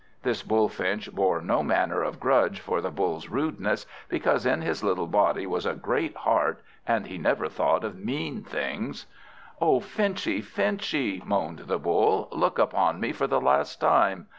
[0.23, 5.05] This Bullfinch bore no manner of grudge for the Bull's rudeness, because in his little
[5.05, 9.05] body was a great heart, and he never thought of mean things.
[9.61, 14.25] "O Finchy, Finchy!" moaned the Bull, "look upon me for the last time!